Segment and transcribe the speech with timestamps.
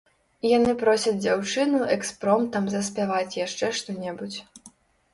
[0.57, 4.39] Яны просяць дзяўчыну экспромтам заспяваць яшчэ што-небудзь.